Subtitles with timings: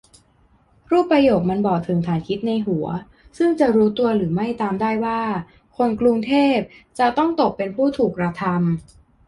[0.91, 2.85] รูปประโยคมันบอกถึงฐานคิดในหัว
[3.37, 5.21] ซึ่งจะรู้ตัวหรือไม่ตามได้ว่า
[5.77, 6.57] คนกรุงเทพ
[6.99, 8.55] จะต้องตกเป็นผู้ถูกกระทำ